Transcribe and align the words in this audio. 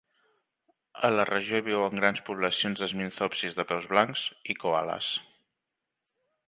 A 1.09 1.11
la 1.15 1.25
regió 1.29 1.59
hi 1.59 1.65
viuen 1.67 2.01
grans 2.01 2.23
poblacions 2.31 2.81
d'sminthopsis 2.81 3.59
de 3.61 3.67
peus 3.73 3.87
blancs 3.95 4.27
i 4.55 4.61
koales. 4.65 5.13